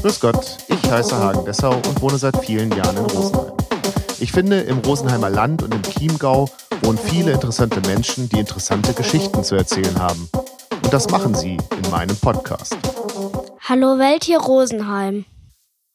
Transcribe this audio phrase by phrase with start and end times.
[0.00, 3.52] Grüß Gott, ich heiße Hagen Dessau und wohne seit vielen Jahren in Rosenheim.
[4.20, 6.48] Ich finde, im Rosenheimer Land und im Chiemgau
[6.82, 10.28] wohnen viele interessante Menschen, die interessante Geschichten zu erzählen haben.
[10.84, 12.76] Und das machen sie in meinem Podcast.
[13.60, 15.24] Hallo Welt hier Rosenheim.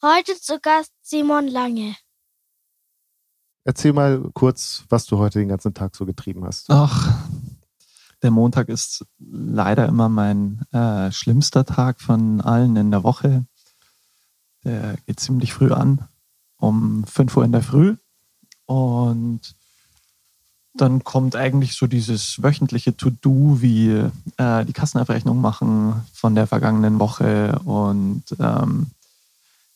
[0.02, 1.96] Heute zu Gast Simon Lange.
[3.64, 6.70] Erzähl mal kurz, was du heute den ganzen Tag so getrieben hast.
[6.70, 7.18] Ach,
[8.24, 13.46] der Montag ist leider immer mein äh, schlimmster Tag von allen in der Woche.
[14.64, 16.08] Der geht ziemlich früh an,
[16.58, 17.96] um 5 Uhr in der Früh.
[18.66, 19.42] Und
[20.74, 24.04] dann kommt eigentlich so dieses wöchentliche To-Do, wie
[24.38, 28.88] äh, die Kassenabrechnung machen von der vergangenen Woche und ähm,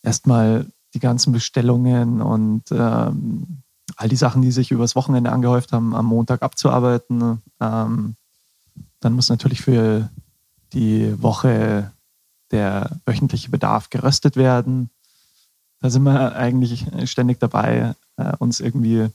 [0.04, 3.64] erstmal die ganzen Bestellungen und ähm,
[3.96, 7.42] all die Sachen, die sich übers Wochenende angehäuft haben, am Montag abzuarbeiten.
[7.60, 8.16] Ähm,
[9.00, 10.10] dann muss natürlich für
[10.74, 11.92] die Woche
[12.52, 14.90] der wöchentliche Bedarf geröstet werden.
[15.80, 19.12] Da sind wir eigentlich ständig dabei, äh, uns irgendwie einen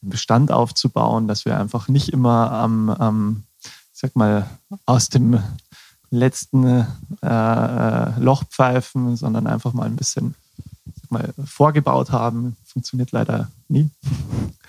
[0.00, 3.42] Bestand aufzubauen, dass wir einfach nicht immer am, am
[3.92, 4.48] ich sag mal,
[4.84, 5.38] aus dem
[6.10, 6.84] letzten äh,
[7.22, 10.34] äh Loch pfeifen, sondern einfach mal ein bisschen
[11.12, 12.56] mal, vorgebaut haben.
[12.64, 13.90] Funktioniert leider nie.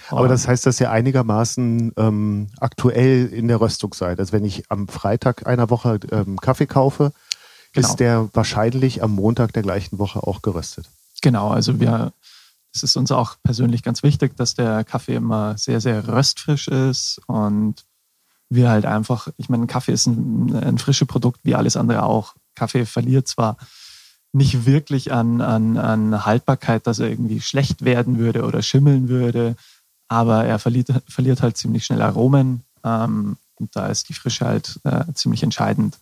[0.09, 4.19] Aber das heißt, dass ihr einigermaßen ähm, aktuell in der Röstung seid.
[4.19, 7.13] Also wenn ich am Freitag einer Woche ähm, Kaffee kaufe,
[7.73, 7.87] genau.
[7.87, 10.87] ist der wahrscheinlich am Montag der gleichen Woche auch geröstet.
[11.21, 12.13] Genau, also wir,
[12.73, 17.21] es ist uns auch persönlich ganz wichtig, dass der Kaffee immer sehr, sehr röstfrisch ist
[17.27, 17.85] und
[18.49, 22.35] wir halt einfach, ich meine, Kaffee ist ein, ein frisches Produkt wie alles andere auch.
[22.55, 23.57] Kaffee verliert zwar
[24.33, 29.55] nicht wirklich an, an, an Haltbarkeit, dass er irgendwie schlecht werden würde oder schimmeln würde.
[30.07, 32.63] Aber er verliert, verliert halt ziemlich schnell Aromen.
[32.83, 35.97] Ähm, und da ist die Frische halt äh, ziemlich entscheidend.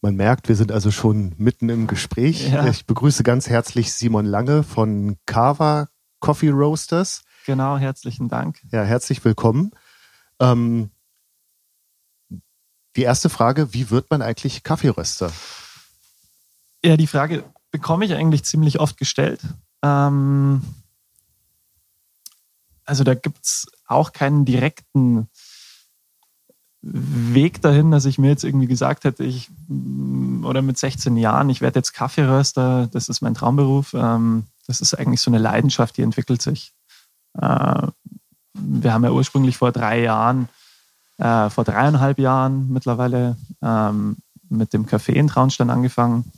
[0.00, 2.48] Man merkt, wir sind also schon mitten im Gespräch.
[2.48, 2.66] Ja.
[2.68, 5.88] Ich begrüße ganz herzlich Simon Lange von Kava
[6.20, 7.22] Coffee Roasters.
[7.46, 8.60] Genau, herzlichen Dank.
[8.70, 9.72] Ja, herzlich willkommen.
[10.40, 10.90] Ähm,
[12.94, 15.32] die erste Frage, wie wird man eigentlich Kaffeeröster?
[16.84, 19.40] Ja, die Frage bekomme ich eigentlich ziemlich oft gestellt.
[19.82, 20.62] Ähm,
[22.84, 25.28] also da gibt es auch keinen direkten
[26.80, 29.50] Weg dahin, dass ich mir jetzt irgendwie gesagt hätte, ich
[30.44, 33.94] oder mit 16 Jahren, ich werde jetzt Kaffeeröster, das ist mein Traumberuf.
[33.94, 36.72] Ähm, das ist eigentlich so eine Leidenschaft, die entwickelt sich.
[37.40, 37.88] Äh,
[38.54, 40.48] wir haben ja ursprünglich vor drei Jahren,
[41.16, 44.18] äh, vor dreieinhalb Jahren mittlerweile ähm,
[44.48, 46.30] mit dem Café in Traunstein angefangen.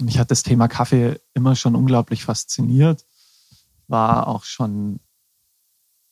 [0.00, 3.04] Mich hat das Thema Kaffee immer schon unglaublich fasziniert.
[3.88, 5.00] War auch schon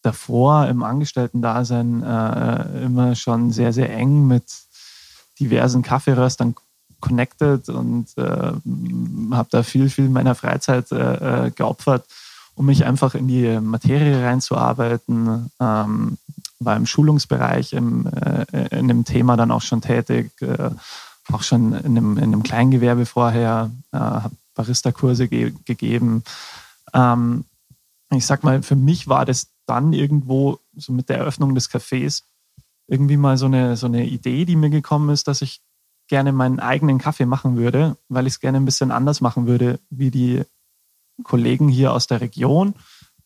[0.03, 4.45] davor im Angestellten-Dasein äh, immer schon sehr, sehr eng mit
[5.39, 6.55] diversen Kaffeeröstern
[7.01, 8.53] connected und äh,
[9.33, 12.05] habe da viel, viel meiner Freizeit äh, äh, geopfert,
[12.55, 15.51] um mich einfach in die Materie reinzuarbeiten.
[15.61, 16.19] Ähm,
[16.61, 20.71] war im Schulungsbereich im, äh, in dem Thema dann auch schon tätig, äh,
[21.33, 26.23] auch schon in einem, in einem Kleingewerbe vorher, habe Barista-Kurse ge gegeben.
[26.93, 27.45] Ähm,
[28.13, 32.23] ich sag mal, für mich war das dann irgendwo so mit der Eröffnung des Cafés
[32.89, 35.63] irgendwie mal so eine, so eine Idee, die mir gekommen ist, dass ich
[36.09, 39.81] gerne meinen eigenen Kaffee machen würde, weil ich es gerne ein bisschen anders machen würde,
[39.89, 40.43] wie die
[41.23, 42.75] Kollegen hier aus der Region,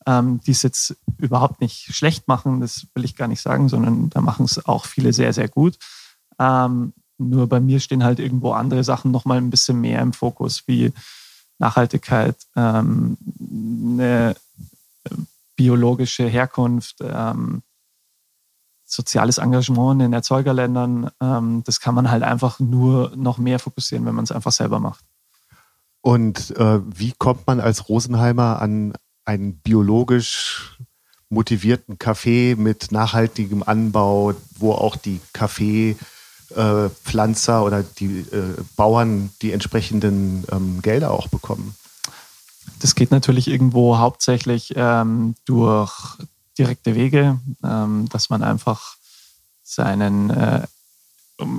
[0.07, 4.11] ähm, die es jetzt überhaupt nicht schlecht machen, das will ich gar nicht sagen, sondern
[4.11, 5.79] da machen es auch viele sehr, sehr gut.
[6.39, 10.65] Ähm, nur bei mir stehen halt irgendwo andere Sachen nochmal ein bisschen mehr im Fokus,
[10.67, 10.93] wie
[11.59, 14.37] Nachhaltigkeit, ähm, eine
[15.57, 17.63] biologische Herkunft, ähm,
[18.85, 21.11] soziales Engagement in Erzeugerländern.
[21.21, 24.79] Ähm, das kann man halt einfach nur noch mehr fokussieren, wenn man es einfach selber
[24.79, 25.05] macht.
[26.01, 30.79] Und äh, wie kommt man als Rosenheimer an einen biologisch
[31.29, 35.97] motivierten Kaffee mit nachhaltigem Anbau, wo auch die Kaffee
[36.55, 36.89] äh,
[37.59, 41.75] oder die äh, Bauern die entsprechenden ähm, Gelder auch bekommen?
[42.81, 46.17] Das geht natürlich irgendwo hauptsächlich ähm, durch
[46.59, 48.97] direkte Wege, ähm, dass man einfach
[49.63, 50.67] seinen, äh,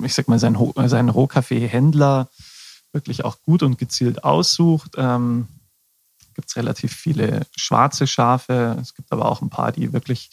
[0.04, 0.57] ich sag mal, seinen,
[0.88, 2.30] seinen Rohkaffeehändler
[2.94, 4.92] wirklich auch gut und gezielt aussucht.
[4.98, 5.48] Ähm,
[6.33, 8.77] gibt es relativ viele schwarze Schafe.
[8.81, 10.30] Es gibt aber auch ein paar, die wirklich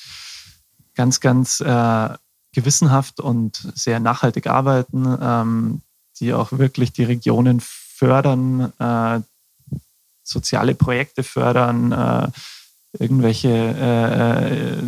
[0.94, 2.08] ganz, ganz äh,
[2.52, 5.82] gewissenhaft und sehr nachhaltig arbeiten, ähm,
[6.20, 9.20] die auch wirklich die Regionen fördern, äh,
[10.24, 12.28] soziale Projekte fördern, äh,
[12.98, 14.82] irgendwelche, äh, äh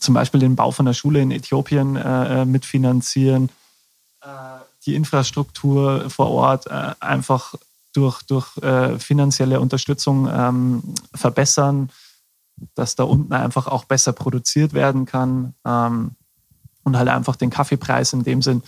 [0.00, 3.50] zum Beispiel den Bau von der Schule in Äthiopien äh, äh, mitfinanzieren,
[4.86, 7.54] die Infrastruktur vor Ort einfach
[7.92, 8.48] durch, durch
[8.98, 10.82] finanzielle Unterstützung ähm,
[11.12, 11.90] verbessern,
[12.74, 16.12] dass da unten einfach auch besser produziert werden kann ähm,
[16.84, 18.62] und halt einfach den Kaffeepreis in dem Sinn.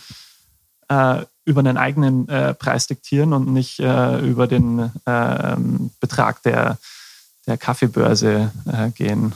[0.87, 6.77] Äh, über einen eigenen äh, Preis diktieren und nicht äh, über den ähm, Betrag der,
[7.45, 9.33] der Kaffeebörse äh, gehen.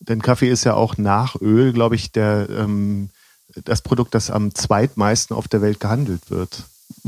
[0.00, 3.10] Denn Kaffee ist ja auch nach Öl, glaube ich, der, ähm,
[3.64, 6.64] das Produkt, das am zweitmeisten auf der Welt gehandelt wird.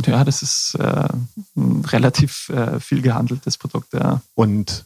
[0.07, 1.09] Ja, das ist äh,
[1.57, 4.21] ein relativ äh, viel gehandeltes Produkt, ja.
[4.35, 4.85] Und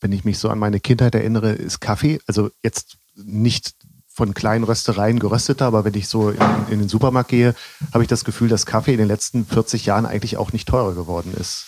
[0.00, 3.74] wenn ich mich so an meine Kindheit erinnere, ist Kaffee, also jetzt nicht
[4.18, 7.54] von kleinen Röstereien gerösteter, aber wenn ich so in, in den Supermarkt gehe,
[7.94, 10.96] habe ich das Gefühl, dass Kaffee in den letzten 40 Jahren eigentlich auch nicht teurer
[10.96, 11.66] geworden ist.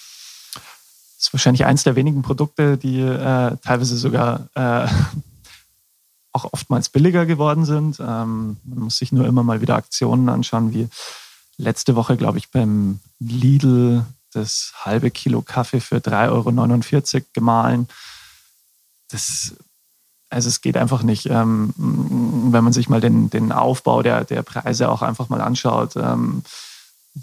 [1.17, 4.89] Das ist wahrscheinlich eines der wenigen Produkte, die äh, teilweise sogar äh,
[6.33, 8.01] auch oftmals billiger geworden sind.
[8.01, 10.89] Ähm, man muss sich nur immer mal wieder Aktionen anschauen, wie
[11.57, 17.87] letzte Woche, glaube ich, beim Lidl das halbe Kilo Kaffee für 3,49 Euro gemahlen.
[19.09, 19.55] Das,
[20.31, 21.27] also es geht einfach nicht.
[21.27, 25.97] Ähm, wenn man sich mal den, den Aufbau der, der Preise auch einfach mal anschaut.
[25.97, 26.43] Ähm,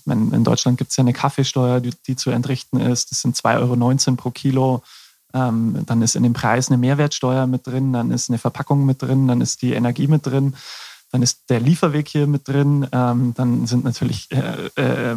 [0.05, 3.11] meine, in Deutschland gibt es ja eine Kaffeesteuer, die, die, zu entrichten ist.
[3.11, 4.83] Das sind 2,19 Euro pro Kilo.
[5.33, 9.01] Ähm, dann ist in dem Preis eine Mehrwertsteuer mit drin, dann ist eine Verpackung mit
[9.01, 10.55] drin, dann ist die Energie mit drin.
[11.11, 12.87] Dann ist der Lieferweg hier mit drin.
[12.91, 15.15] Ähm, dann sind natürlich äh, äh,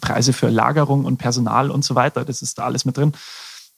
[0.00, 2.26] Preise für Lagerung und Personal und so weiter.
[2.26, 3.12] Das ist da alles mit drin.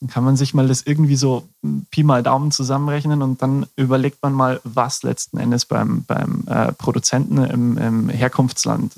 [0.01, 1.47] Dann kann man sich mal das irgendwie so
[1.91, 6.73] Pi mal Daumen zusammenrechnen und dann überlegt man mal, was letzten Endes beim, beim äh,
[6.73, 8.95] Produzenten im, im Herkunftsland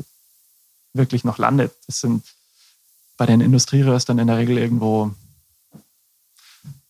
[0.95, 1.73] wirklich noch landet.
[1.87, 2.25] Das sind
[3.17, 5.11] bei den Industrieröstern in der Regel irgendwo,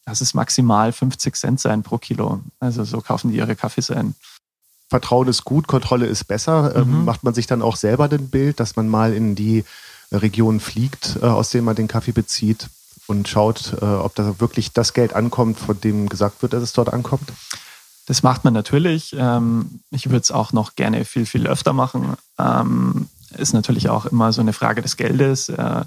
[0.05, 2.41] das ist maximal 50 Cent sein pro Kilo.
[2.61, 4.15] Also so kaufen die ihre Kaffees ein.
[4.91, 6.77] Vertrauen ist gut, Kontrolle ist besser.
[6.77, 7.05] Ähm, mhm.
[7.07, 9.65] macht man sich dann auch selber ein Bild, dass man mal in die
[10.11, 12.69] Region fliegt, äh, aus denen man den Kaffee bezieht
[13.07, 16.73] und schaut, äh, ob da wirklich das Geld ankommt, von dem gesagt wird, dass es
[16.73, 17.33] dort ankommt?
[18.07, 19.15] Das macht man natürlich.
[19.19, 22.15] Ähm, ich würde es auch noch gerne viel, viel öfter machen.
[22.39, 25.49] Ähm, ist natürlich auch immer so eine Frage des Geldes.
[25.49, 25.85] Äh,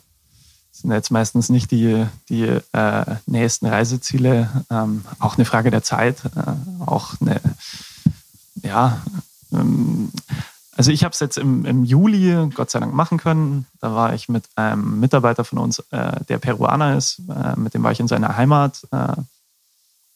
[0.72, 4.66] sind jetzt meistens nicht die, die äh, nächsten Reiseziele.
[4.70, 6.18] Ähm, auch eine Frage der Zeit.
[6.36, 7.40] Äh, auch eine
[8.62, 9.02] ja,
[9.54, 10.12] ähm,
[10.76, 13.66] also ich habe es jetzt im, im, Juli Gott sei Dank machen können.
[13.80, 17.84] Da war ich mit einem Mitarbeiter von uns, äh, der Peruaner ist, äh, mit dem
[17.84, 18.84] war ich in seiner Heimat.
[18.92, 19.16] Äh,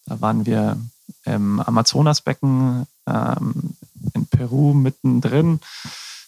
[0.05, 0.77] da waren wir
[1.23, 3.75] im Amazonasbecken ähm,
[4.13, 5.59] in Peru mittendrin,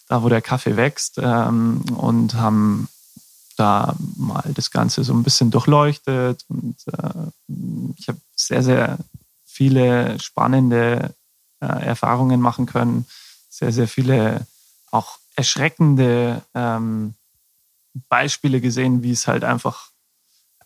[0.08, 2.88] da wo der Kaffee wächst ähm, und haben
[3.56, 6.44] da mal das Ganze so ein bisschen durchleuchtet.
[6.48, 8.98] Und äh, ich habe sehr, sehr
[9.44, 11.14] viele spannende
[11.60, 13.06] äh, Erfahrungen machen können,
[13.62, 14.44] sehr, sehr viele
[14.90, 17.14] auch erschreckende ähm,
[18.08, 19.90] Beispiele gesehen, wie es halt einfach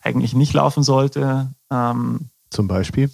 [0.01, 1.53] eigentlich nicht laufen sollte.
[1.69, 3.11] Ähm, Zum Beispiel?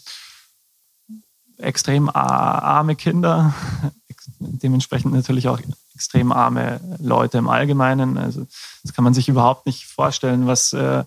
[1.57, 3.53] Extrem arme Kinder,
[4.39, 5.59] dementsprechend natürlich auch
[5.95, 8.17] extrem arme Leute im Allgemeinen.
[8.17, 8.47] Also
[8.83, 11.03] das kann man sich überhaupt nicht vorstellen, was, äh,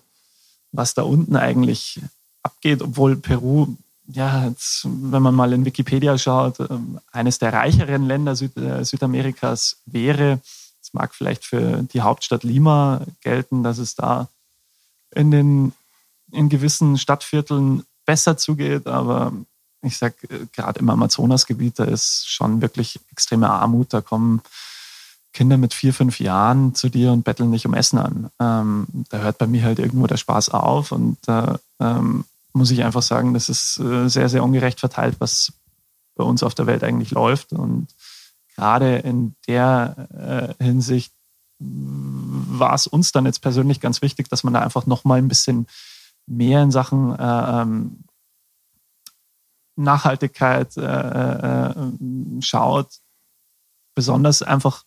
[0.71, 1.99] was da unten eigentlich
[2.43, 3.75] abgeht, obwohl Peru
[4.07, 8.83] ja, jetzt, wenn man mal in Wikipedia schaut, ähm, eines der reicheren Länder Süd äh,
[8.83, 10.39] Südamerikas wäre.
[10.81, 14.29] Es mag vielleicht für die Hauptstadt Lima gelten, dass es da
[15.13, 15.73] in den
[16.31, 19.31] in gewissen Stadtvierteln besser zugeht, aber
[19.81, 23.93] ich sag äh, gerade im Amazonasgebiet, da ist schon wirklich extreme Armut.
[23.93, 24.41] Da kommen
[25.33, 28.29] Kinder mit vier, fünf Jahren zu dir und betteln nicht um Essen an.
[28.39, 32.25] Ähm, da hört bei mir halt irgendwo der Spaß auf und äh, ähm,
[32.57, 35.53] muss ich einfach sagen, das ist äh, sehr, sehr ungerecht verteilt, was
[36.15, 37.53] bei uns auf der Welt eigentlich läuft.
[37.53, 37.87] Und
[38.55, 41.13] gerade in der äh, Hinsicht
[41.59, 45.67] war es uns dann jetzt persönlich ganz wichtig, dass man da einfach nochmal ein bisschen
[46.27, 48.03] mehr in Sachen äh, ähm,
[49.75, 50.73] Nachhaltigkeit
[52.39, 52.89] schaut.
[53.93, 54.83] Besonders einfach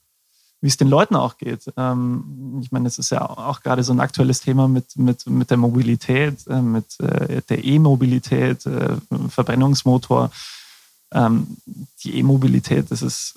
[0.60, 1.72] wie es den Leuten auch geht.
[1.76, 5.50] Ähm, ich meine, es ist ja auch gerade so ein aktuelles Thema mit, mit, mit
[5.50, 8.96] der Mobilität, äh, mit äh, der E-Mobilität, äh,
[9.28, 10.30] Verbrennungsmotor.
[11.12, 11.56] Ähm,
[12.04, 13.34] die E-Mobilität, das ist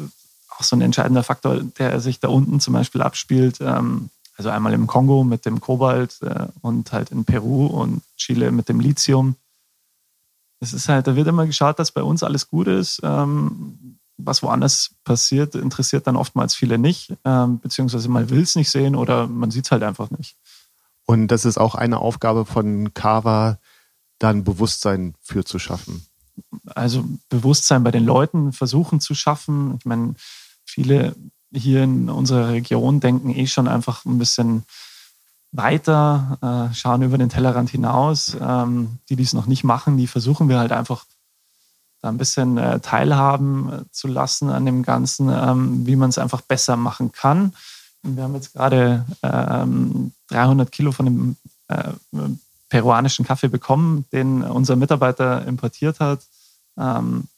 [0.49, 3.59] auch so ein entscheidender Faktor, der sich da unten zum Beispiel abspielt.
[3.61, 6.19] Ähm, also einmal im Kongo mit dem Kobalt
[6.61, 9.35] und halt in Peru und Chile mit dem Lithium.
[10.59, 12.99] Es ist halt, da wird immer geschaut, dass bei uns alles gut ist.
[14.17, 18.95] Was woanders passiert, interessiert dann oftmals viele nicht, ähm, beziehungsweise man will es nicht sehen
[18.95, 20.35] oder man sieht es halt einfach nicht.
[21.05, 23.57] Und das ist auch eine Aufgabe von Kava,
[24.19, 26.05] dann Bewusstsein für zu schaffen.
[26.65, 29.75] Also Bewusstsein bei den Leuten versuchen zu schaffen.
[29.79, 30.15] Ich meine,
[30.65, 31.15] viele
[31.53, 34.63] hier in unserer Region denken eh schon einfach ein bisschen
[35.51, 38.35] weiter, äh, schauen über den Tellerrand hinaus.
[38.39, 41.05] Ähm, die, die es noch nicht machen, die versuchen wir halt einfach
[42.03, 46.17] da ein bisschen äh, teilhaben äh, zu lassen an dem Ganzen, ähm, wie man es
[46.17, 47.53] einfach besser machen kann.
[48.03, 51.37] Wir haben jetzt gerade ähm, 300 Kilo von dem
[51.69, 51.93] äh,
[52.67, 56.19] peruanischen Kaffee bekommen, den unser Mitarbeiter importiert hat.
[56.77, 57.29] Ähm,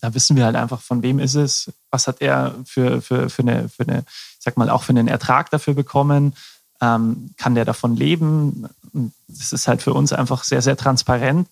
[0.00, 3.42] da wissen wir halt einfach, von wem ist es, was hat er für, für, für,
[3.42, 6.34] eine, für eine, ich sag mal, auch für einen Ertrag dafür bekommen,
[6.80, 8.66] ähm, kann der davon leben.
[9.28, 11.48] Das ist halt für uns einfach sehr, sehr transparent,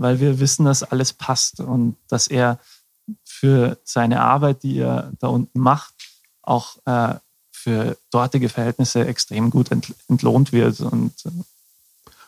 [0.00, 2.58] weil wir wissen, dass alles passt und dass er
[3.22, 5.94] für seine Arbeit, die er da unten macht,
[6.42, 7.16] auch äh,
[7.52, 9.70] für dortige Verhältnisse extrem gut
[10.08, 10.80] entlohnt wird.
[10.80, 11.30] Und, äh,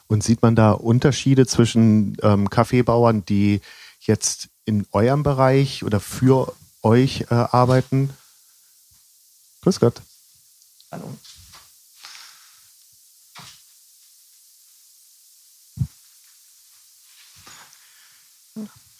[0.06, 3.62] und sieht man da Unterschiede zwischen ähm, Kaffeebauern, die
[4.00, 6.52] jetzt in eurem Bereich oder für
[6.82, 8.10] euch äh, arbeiten?
[9.62, 10.02] Grüß Gott.
[10.90, 11.16] Hallo.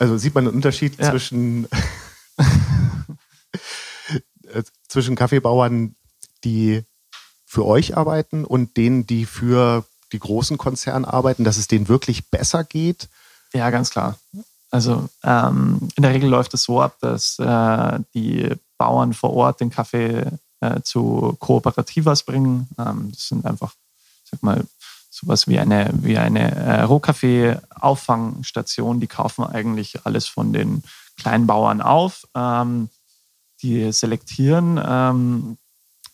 [0.02, 1.11] Also sieht man einen Unterschied ja.
[1.12, 1.68] zwischen,
[4.52, 5.94] äh, zwischen Kaffeebauern,
[6.42, 6.82] die
[7.47, 12.30] für euch arbeiten und denen, die für die großen Konzerne arbeiten, dass es denen wirklich
[12.30, 13.09] besser geht?
[13.54, 14.18] Ja, ganz klar.
[14.73, 19.61] Also ähm, in der Regel läuft es so ab, dass äh, die Bauern vor Ort
[19.61, 20.26] den Kaffee
[20.59, 22.68] äh, zu Kooperativas bringen.
[22.76, 23.73] Ähm, das sind einfach,
[24.25, 24.64] ich sag mal,
[25.12, 28.99] sowas wie eine, wie eine äh, Rohkaffee-Auffangstation.
[28.99, 30.83] Die kaufen eigentlich alles von den
[31.16, 32.26] kleinen Bauern auf.
[32.35, 32.88] Ähm,
[33.61, 35.59] die selektieren ähm,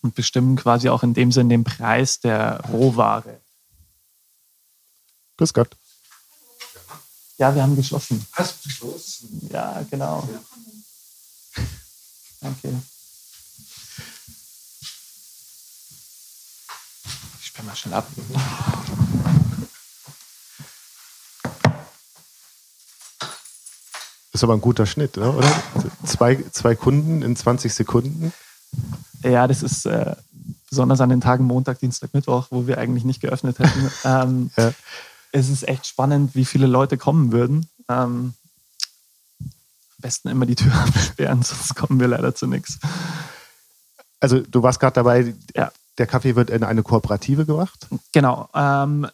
[0.02, 3.40] und bestimmen quasi auch in dem Sinn den Preis der Rohware.
[5.38, 5.70] Grüß Gott.
[7.38, 8.26] Ja, wir haben geschlossen.
[8.32, 9.48] Hast du geschlossen?
[9.52, 10.28] Ja, genau.
[10.30, 11.64] Ja.
[12.40, 12.82] Danke.
[17.58, 18.06] Sperre mal schnell ab.
[24.32, 25.44] Das ist aber ein guter Schnitt, oder?
[26.04, 28.32] Zwei, zwei Kunden in 20 Sekunden.
[29.22, 30.14] Ja, das ist äh,
[30.70, 33.90] besonders an den Tagen Montag, Dienstag, Mittwoch, wo wir eigentlich nicht geöffnet hätten.
[34.04, 34.72] ähm, ja
[35.30, 37.68] es ist echt spannend, wie viele Leute kommen würden.
[37.88, 38.32] Ähm,
[39.40, 39.50] am
[39.98, 42.78] besten immer die Tür absperren, sonst kommen wir leider zu nichts.
[44.20, 45.70] Also du warst gerade dabei, ja.
[45.98, 47.86] Der Kaffee wird in eine Kooperative gemacht?
[48.12, 48.48] Genau.
[48.54, 49.06] Ähm,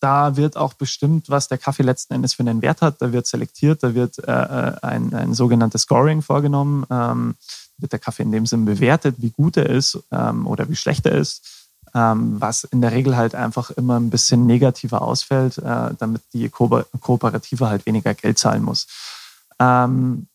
[0.00, 3.00] da wird auch bestimmt, was der Kaffee letzten Endes für einen Wert hat.
[3.00, 6.84] Da wird selektiert, da wird äh, äh ein, ein sogenanntes Scoring vorgenommen.
[6.90, 7.34] Ähm,
[7.78, 11.04] wird der Kaffee in dem Sinn bewertet, wie gut er ist ähm, oder wie schlecht
[11.06, 11.56] er ist
[11.96, 16.48] ähm, was in der Regel halt einfach immer ein bisschen negativer ausfällt, äh, damit die
[16.50, 18.86] Ko Kooperative halt weniger Geld zahlen muss.
[19.58, 20.28] Ähm,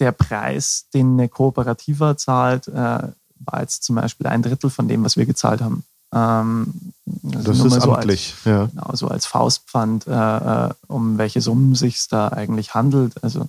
[0.00, 3.08] der Preis, den eine Kooperative zahlt, äh,
[3.44, 5.84] war jetzt zum Beispiel ein Drittel von dem, was wir gezahlt haben.
[6.14, 6.92] Ähm,
[7.24, 8.66] also das ist so amtlich, als, ja.
[8.66, 13.22] Genau, so als Faustpfand, äh, äh um welche Summen sich da eigentlich handelt.
[13.22, 13.48] Also,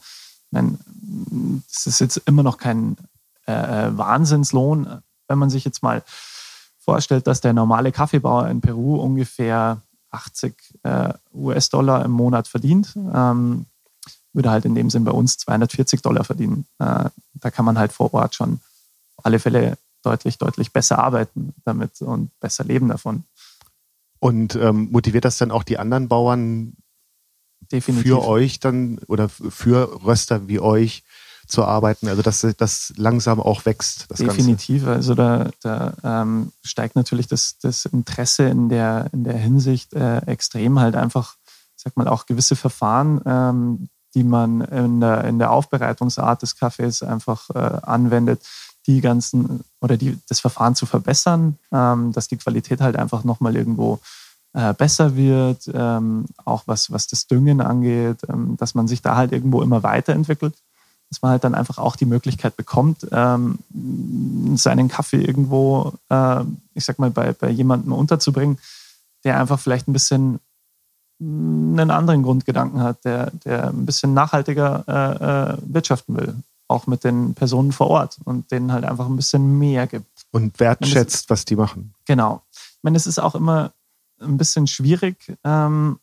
[0.51, 2.95] es ist jetzt immer noch kein
[3.47, 6.03] äh, äh Wahnsinnslohn, wenn man sich jetzt mal
[6.79, 9.81] vorstellt, dass der normale Kaffeebauer in Peru ungefähr
[10.11, 13.65] 80 äh, US-Dollar im Monat verdient, ähm,
[14.31, 16.65] würde halt in dem Sinn bei uns 240 Dollar verdienen.
[16.79, 18.59] Äh, da kann man halt vor Ort schon
[19.15, 23.23] auf alle Fälle deutlich, deutlich besser arbeiten damit und besser leben davon.
[24.19, 26.73] Und ähm, motiviert das dann auch die anderen Bauern
[27.71, 28.07] Definitiv.
[28.07, 31.03] für euch dann oder für Röster wie euch
[31.47, 34.07] zu arbeiten, also dass das langsam auch wächst.
[34.17, 34.95] Definitiv, Ganze.
[34.95, 40.19] also da, da ähm, steigt natürlich das, das Interesse in der, in der Hinsicht äh,
[40.19, 41.35] extrem halt einfach,
[41.75, 46.55] ich sag mal, auch gewisse Verfahren, ähm, die man in der, in der Aufbereitungsart des
[46.55, 48.41] Kaffees einfach äh, anwendet,
[48.87, 53.55] die ganzen oder die, das Verfahren zu verbessern, ähm, dass die Qualität halt einfach nochmal
[53.55, 53.99] irgendwo
[54.53, 59.15] äh, besser wird, ähm, auch was, was das Düngen angeht, ähm, dass man sich da
[59.15, 60.53] halt irgendwo immer weiterentwickelt.
[61.09, 63.59] Dass man halt dann einfach auch die Möglichkeit bekommt, ähm,
[64.55, 66.41] seinen Kaffee irgendwo, äh,
[66.73, 68.57] ich sag mal, bei, bei jemandem unterzubringen,
[69.23, 70.39] der einfach vielleicht ein bisschen
[71.19, 76.35] einen anderen Grundgedanken hat, der, der ein bisschen nachhaltiger äh, äh, wirtschaften will,
[76.73, 80.25] auch mit den Personen vor Ort und denen halt einfach ein bisschen mehr gibt.
[80.31, 81.93] Und wertschätzt, was die machen.
[82.05, 82.43] Genau.
[82.51, 83.71] Ich meine, es ist auch immer
[84.19, 85.99] ein bisschen schwierig, ähm,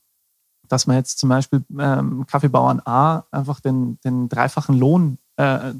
[0.68, 5.72] dass man jetzt zum Beispiel ähm, Kaffeebauern A einfach den, den dreifachen Lohn äh,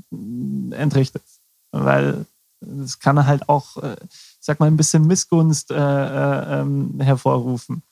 [0.72, 1.22] entrichtet.
[1.70, 2.26] Weil
[2.60, 3.96] es kann halt auch, äh,
[4.40, 7.82] sag mal, ein bisschen Missgunst äh, äh, ähm, hervorrufen.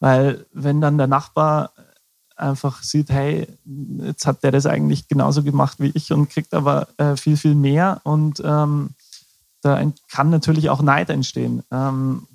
[0.00, 1.72] Weil wenn dann der Nachbar
[2.36, 3.46] einfach sieht, hey,
[3.98, 7.54] jetzt hat der das eigentlich genauso gemacht wie ich und kriegt aber äh, viel, viel
[7.54, 8.00] mehr.
[8.04, 8.90] Und ähm,
[9.62, 11.62] da kann natürlich auch Neid entstehen.
[11.70, 12.26] Ähm,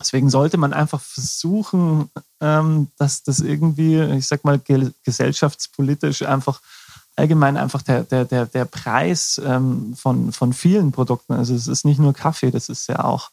[0.00, 4.60] deswegen sollte man einfach versuchen, ähm, dass das irgendwie, ich sag mal,
[5.04, 6.60] gesellschaftspolitisch einfach
[7.16, 11.32] allgemein einfach der, der, der, der Preis ähm, von, von vielen Produkten.
[11.34, 13.30] Also es ist nicht nur Kaffee, das ist ja auch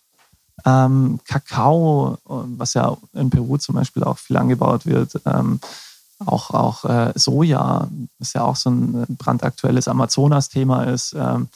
[0.65, 5.21] ähm, Kakao, was ja in Peru zum Beispiel auch viel angebaut wird.
[5.25, 5.59] Ähm,
[6.25, 11.49] auch auch äh, Soja, was ja auch so ein brandaktuelles Amazonas-Thema ist, ähm,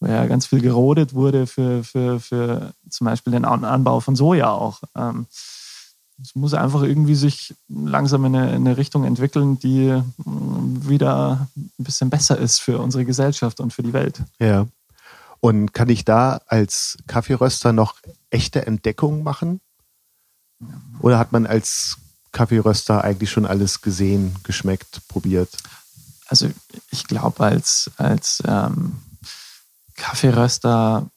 [0.00, 4.50] wo ja ganz viel gerodet wurde für, für, für zum Beispiel den Anbau von Soja
[4.50, 4.80] auch.
[4.96, 5.26] Ähm,
[6.20, 11.48] es muss einfach irgendwie sich langsam in eine, in eine, Richtung entwickeln, die mm, wieder
[11.56, 14.22] ein bisschen besser ist für unsere Gesellschaft und für die Welt.
[14.40, 14.66] Ja.
[15.40, 17.94] Und kann ich da als Kaffeeröster noch
[18.30, 19.60] echte Entdeckungen machen?
[21.00, 21.98] Oder hat man als
[22.38, 25.50] Kaffeeröster eigentlich schon alles gesehen, geschmeckt, probiert?
[26.28, 26.48] Also
[26.92, 28.98] ich glaube, als, als ähm,
[29.96, 31.10] Kaffeeröster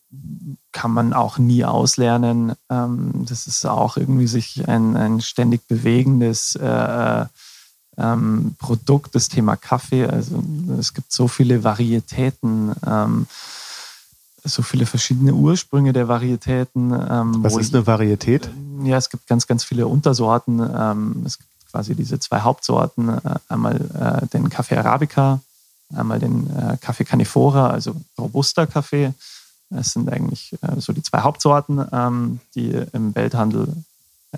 [0.71, 2.53] kann man auch nie auslernen.
[2.71, 7.25] Ähm, das ist auch irgendwie sich ein, ein ständig bewegendes äh,
[7.99, 10.07] ähm, Produkt, das Thema Kaffee.
[10.07, 10.43] Also
[10.79, 12.73] es gibt so viele Varietäten.
[12.83, 13.27] Ähm,
[14.43, 16.91] so viele verschiedene Ursprünge der Varietäten.
[16.91, 18.47] Ähm, Was ist eine Varietät?
[18.83, 20.59] Äh, ja, es gibt ganz, ganz viele Untersorten.
[20.59, 23.09] Ähm, es gibt quasi diese zwei Hauptsorten.
[23.09, 23.19] Äh,
[23.49, 23.75] einmal
[24.23, 25.39] äh, den Kaffee Arabica,
[25.93, 29.13] einmal den äh, Kaffee Canifora, also robuster Kaffee.
[29.69, 33.67] Es sind eigentlich äh, so die zwei Hauptsorten, ähm, die im Welthandel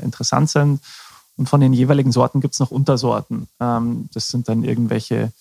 [0.02, 0.82] interessant sind.
[1.36, 3.48] Und von den jeweiligen Sorten gibt es noch Untersorten.
[3.60, 5.32] Ähm, das sind dann irgendwelche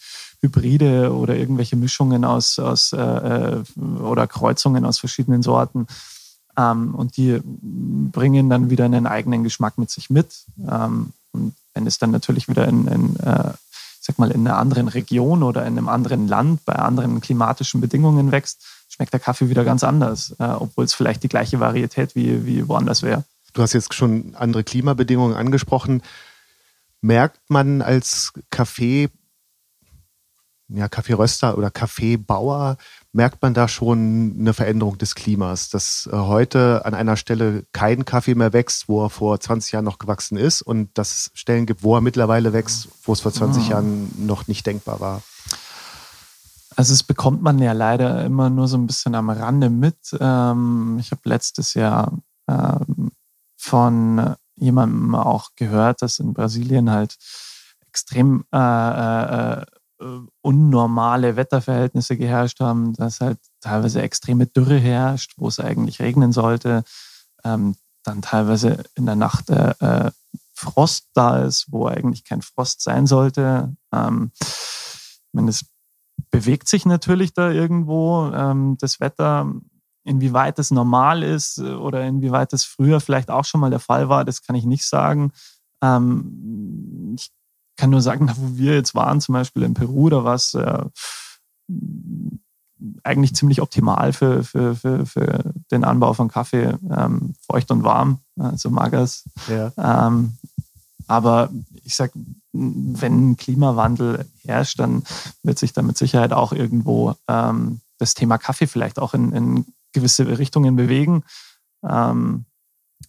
[0.43, 3.63] Hybride oder irgendwelche Mischungen aus, aus äh, äh,
[4.01, 5.87] oder Kreuzungen aus verschiedenen Sorten.
[6.57, 10.45] Ähm, und die bringen dann wieder einen eigenen Geschmack mit sich mit.
[10.69, 13.53] Ähm, und wenn es dann natürlich wieder in, in äh,
[14.01, 18.33] sag mal, in einer anderen Region oder in einem anderen Land bei anderen klimatischen Bedingungen
[18.33, 22.45] wächst, schmeckt der Kaffee wieder ganz anders, äh, obwohl es vielleicht die gleiche Varietät wie,
[22.45, 23.25] wie woanders wäre.
[23.55, 26.03] Du hast jetzt schon andere Klimabedingungen angesprochen.
[27.01, 29.09] Merkt man als Kaffee
[30.69, 32.77] ja, Kaffeeröster oder Kaffeebauer
[33.13, 38.05] merkt man da schon eine Veränderung des Klimas, dass äh, heute an einer Stelle kein
[38.05, 41.67] Kaffee mehr wächst, wo er vor 20 Jahren noch gewachsen ist und dass es Stellen
[41.67, 43.71] gibt, wo er mittlerweile wächst, wo es vor 20 mhm.
[43.71, 45.23] Jahren noch nicht denkbar war.
[46.75, 50.17] Also es bekommt man ja leider immer nur so ein bisschen am Rande mit.
[50.19, 52.17] Ähm, ich habe letztes Jahr
[52.49, 53.11] ähm,
[53.57, 57.17] von jemandem auch gehört, dass in Brasilien halt
[57.87, 59.67] extrem äh, äh,
[60.41, 66.85] unnormale Wetterverhältnisse geherrscht haben, dass halt teilweise extreme Dürre herrscht, wo es eigentlich regnen sollte,
[67.45, 70.11] ähm, dann teilweise in der Nacht äh, äh,
[70.55, 73.75] Frost da ist, wo eigentlich kein Frost sein sollte.
[73.93, 74.31] Ähm,
[75.49, 75.65] es
[76.31, 79.53] bewegt sich natürlich da irgendwo ähm, das Wetter.
[80.05, 84.09] Inwieweit es normal ist äh, oder inwieweit es früher vielleicht auch schon mal der Fall
[84.09, 85.33] war, das kann ich nicht sagen.
[85.83, 86.92] Ähm,
[87.77, 90.85] kann nur sagen, wo wir jetzt waren, zum Beispiel in Peru, da war es äh,
[93.05, 98.19] eigentlich ziemlich optimal für, für, für, für den Anbau von Kaffee, ähm, feucht und warm,
[98.37, 99.25] also Magas.
[99.49, 99.73] Ja.
[99.77, 100.37] Ähm,
[101.07, 101.51] aber
[101.85, 102.13] ich sag,
[102.53, 105.05] wenn Klimawandel herrscht, dann
[105.43, 109.67] wird sich da mit Sicherheit auch irgendwo ähm, das Thema Kaffee vielleicht auch in, in
[109.93, 111.25] gewisse Richtungen bewegen.
[111.89, 112.47] Ähm,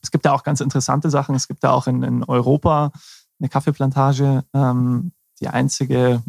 [0.02, 1.36] es gibt ja auch ganz interessante Sachen.
[1.36, 2.91] Es gibt ja auch in, in Europa
[3.39, 6.22] eine Kaffeeplantage, ähm, die einzige,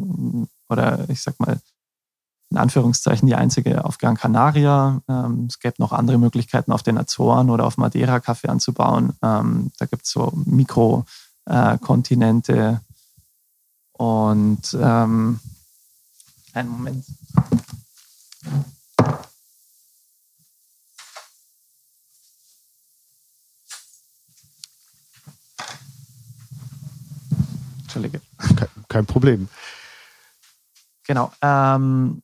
[0.69, 1.59] oder ich sag mal,
[2.51, 5.01] in Anführungszeichen die einzige auf Gran Canaria.
[5.07, 9.13] Ähm, es gäbe noch andere Möglichkeiten auf den Azoren oder auf Madeira Kaffee anzubauen.
[9.21, 12.53] Ähm, da gibt es so Mikrokontinente.
[12.53, 12.77] Äh,
[13.97, 15.39] und ähm,
[16.53, 17.05] einen Moment.
[27.95, 28.21] Entschuldige.
[28.37, 29.47] Kein, kein Problem.
[31.07, 31.31] Genau.
[31.41, 32.21] Ähm,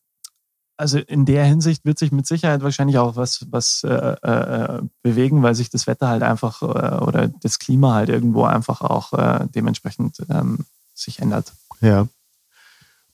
[0.77, 5.43] also in der Hinsicht wird sich mit Sicherheit wahrscheinlich auch was, was äh, äh, bewegen,
[5.43, 9.47] weil sich das Wetter halt einfach äh, oder das Klima halt irgendwo einfach auch äh,
[9.53, 11.53] dementsprechend ähm, sich ändert.
[11.81, 12.07] Ja.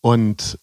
[0.01, 0.57] Und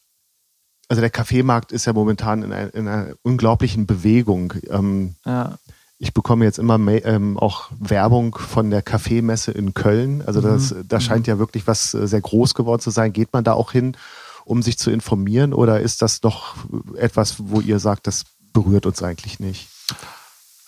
[0.89, 4.55] also der Kaffeemarkt ist ja momentan in, einer, in einer unglaublichen Bewegung.
[4.71, 5.59] Ähm, ja
[6.05, 10.23] ich bekomme jetzt immer ähm, auch Werbung von der Kaffeemesse in Köln.
[10.27, 10.87] Also das, mhm.
[10.87, 13.15] da scheint ja wirklich was äh, sehr groß geworden zu sein.
[13.15, 13.97] Geht man da auch hin,
[14.45, 16.57] um sich zu informieren oder ist das doch
[16.99, 19.67] etwas, wo ihr sagt, das berührt uns eigentlich nicht?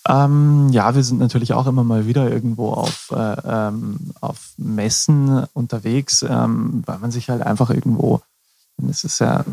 [0.08, 5.44] Ähm, ja, wir sind natürlich auch immer mal wieder irgendwo auf, äh, ähm, auf Messen
[5.52, 8.22] unterwegs, ähm, weil man sich halt einfach irgendwo,
[8.88, 9.44] es ist ja,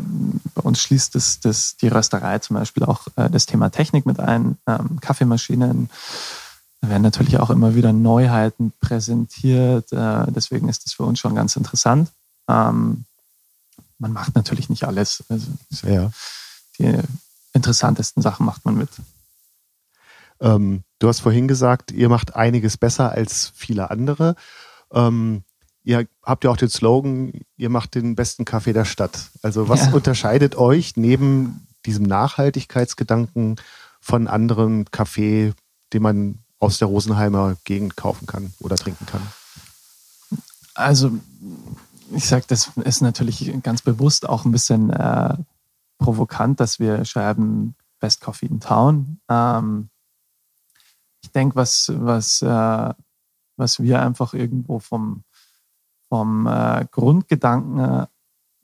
[0.74, 4.58] uns schließt das, das, die Rösterei zum Beispiel auch äh, das Thema Technik mit ein,
[4.66, 5.88] ähm, Kaffeemaschinen.
[6.80, 9.92] Da werden natürlich auch immer wieder Neuheiten präsentiert.
[9.92, 12.10] Äh, deswegen ist das für uns schon ganz interessant.
[12.48, 13.04] Ähm,
[13.98, 15.22] man macht natürlich nicht alles.
[15.28, 15.46] Also,
[15.86, 16.10] ja.
[16.78, 16.98] Die
[17.52, 18.90] interessantesten Sachen macht man mit.
[20.40, 24.34] Ähm, du hast vorhin gesagt, ihr macht einiges besser als viele andere.
[24.92, 25.44] Ähm,
[25.84, 29.30] ihr habt ja auch den Slogan, ihr macht den besten Kaffee der Stadt.
[29.42, 29.92] Also was ja.
[29.92, 33.56] unterscheidet euch neben diesem Nachhaltigkeitsgedanken
[34.00, 35.52] von anderen Kaffee,
[35.92, 39.22] den man aus der Rosenheimer Gegend kaufen kann oder trinken kann?
[40.74, 41.12] Also
[42.10, 45.36] ich sage, das ist natürlich ganz bewusst auch ein bisschen äh,
[45.98, 49.20] provokant, dass wir schreiben Best Coffee in Town.
[49.28, 49.88] Ähm,
[51.22, 52.94] ich denke, was, was, äh,
[53.56, 55.24] was wir einfach irgendwo vom,
[56.08, 58.06] vom äh, Grundgedanken, äh,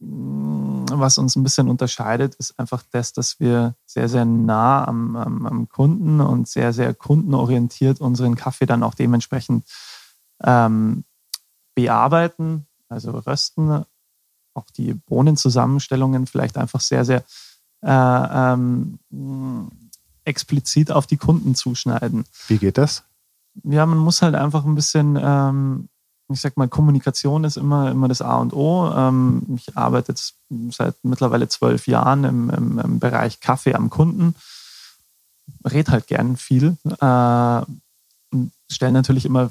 [0.00, 5.46] was uns ein bisschen unterscheidet, ist einfach das, dass wir sehr, sehr nah am, am,
[5.46, 9.64] am Kunden und sehr, sehr kundenorientiert unseren Kaffee dann auch dementsprechend
[10.42, 11.04] ähm,
[11.74, 13.84] bearbeiten, also rösten,
[14.54, 17.22] auch die Bohnenzusammenstellungen vielleicht einfach sehr, sehr
[17.82, 18.98] äh, ähm,
[20.24, 22.24] explizit auf die Kunden zuschneiden.
[22.48, 23.04] Wie geht das?
[23.64, 25.89] Ja, man muss halt einfach ein bisschen, ähm,
[26.30, 28.90] ich sag mal, Kommunikation ist immer, immer das A und O.
[28.94, 30.36] Ähm, ich arbeite jetzt
[30.70, 34.34] seit mittlerweile zwölf Jahren im, im, im, Bereich Kaffee am Kunden.
[35.64, 36.76] Red halt gern viel.
[36.84, 37.62] Äh,
[38.70, 39.50] stelle natürlich immer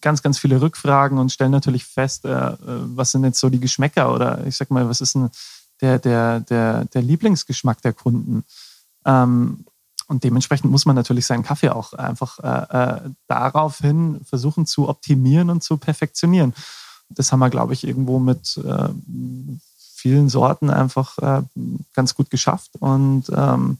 [0.00, 4.14] ganz, ganz viele Rückfragen und stellen natürlich fest, äh, was sind jetzt so die Geschmäcker
[4.14, 5.30] oder ich sag mal, was ist denn
[5.80, 8.44] der, der, der, der Lieblingsgeschmack der Kunden?
[9.04, 9.64] Ähm,
[10.10, 15.50] und dementsprechend muss man natürlich seinen Kaffee auch einfach äh, äh, daraufhin versuchen zu optimieren
[15.50, 16.52] und zu perfektionieren.
[17.10, 18.88] Das haben wir, glaube ich, irgendwo mit äh,
[19.94, 21.42] vielen Sorten einfach äh,
[21.94, 22.72] ganz gut geschafft.
[22.80, 23.78] Und ähm,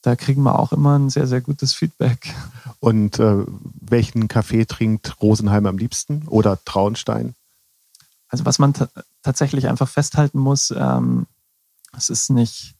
[0.00, 2.34] da kriegen wir auch immer ein sehr, sehr gutes Feedback.
[2.80, 7.34] Und äh, welchen Kaffee trinkt Rosenheim am liebsten oder Traunstein?
[8.28, 8.72] Also was man
[9.22, 11.26] tatsächlich einfach festhalten muss, ähm,
[11.94, 12.76] es ist nicht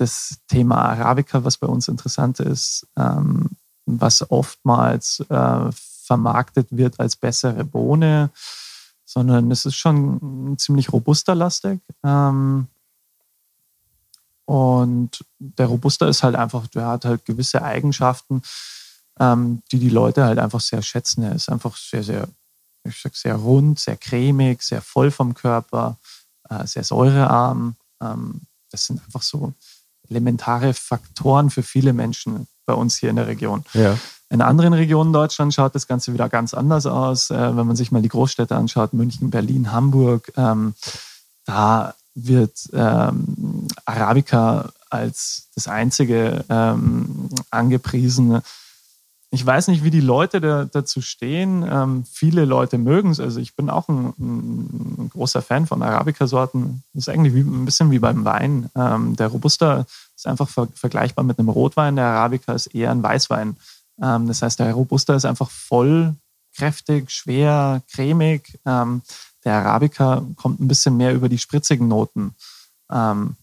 [0.00, 3.50] das Thema Arabica, was bei uns interessant ist, ähm,
[3.84, 8.30] was oftmals äh, vermarktet wird als bessere Bohne,
[9.04, 11.80] sondern es ist schon ziemlich robuster lastig.
[12.02, 12.68] Ähm,
[14.46, 18.42] und der Robuster ist halt einfach, der hat halt gewisse Eigenschaften,
[19.20, 21.22] ähm, die die Leute halt einfach sehr schätzen.
[21.22, 22.26] Er ist einfach sehr, sehr,
[22.84, 25.98] ich sag, sehr rund, sehr cremig, sehr voll vom Körper,
[26.48, 27.76] äh, sehr säurearm.
[28.02, 29.52] Ähm, das sind einfach so
[30.10, 33.64] elementare Faktoren für viele Menschen bei uns hier in der Region.
[33.72, 33.96] Ja.
[34.28, 37.30] In anderen Regionen Deutschlands schaut das Ganze wieder ganz anders aus.
[37.30, 40.74] Äh, wenn man sich mal die Großstädte anschaut, München, Berlin, Hamburg, ähm,
[41.46, 48.42] da wird ähm, Arabica als das einzige ähm, angepriesene
[49.32, 51.64] ich weiß nicht, wie die Leute da, dazu stehen.
[51.68, 53.20] Ähm, viele Leute mögen es.
[53.20, 56.82] Also ich bin auch ein, ein großer Fan von Arabica-Sorten.
[56.94, 58.68] Ist eigentlich wie, ein bisschen wie beim Wein.
[58.74, 61.94] Ähm, der Robusta ist einfach ver vergleichbar mit einem Rotwein.
[61.94, 63.56] Der Arabica ist eher ein Weißwein.
[64.02, 66.14] Ähm, das heißt, der Robusta ist einfach voll,
[66.56, 68.58] kräftig, schwer, cremig.
[68.66, 69.02] Ähm,
[69.44, 72.34] der Arabica kommt ein bisschen mehr über die spritzigen Noten.
[72.90, 73.36] Ähm,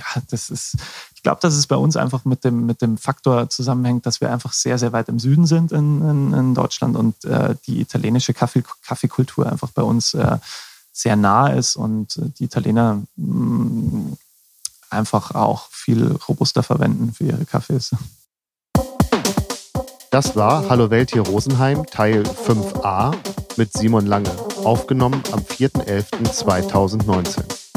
[0.00, 0.76] ja, das ist,
[1.14, 4.32] ich glaube, dass es bei uns einfach mit dem, mit dem Faktor zusammenhängt, dass wir
[4.32, 8.34] einfach sehr, sehr weit im Süden sind in, in, in Deutschland und äh, die italienische
[8.34, 10.38] Kaffee, Kaffeekultur einfach bei uns äh,
[10.92, 14.16] sehr nah ist und die Italiener mh, mm,
[14.90, 17.90] einfach auch viel robuster verwenden für ihre Kaffees.
[20.10, 23.14] Das war Hallo Welt hier Rosenheim Teil 5a
[23.56, 24.30] mit Simon Lange,
[24.64, 27.69] aufgenommen am 4.11.2019.